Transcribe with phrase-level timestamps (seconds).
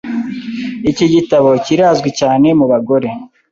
[0.91, 3.09] Iki gitabo kirazwi cyane mubagore.